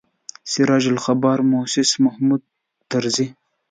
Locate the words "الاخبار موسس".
0.91-1.89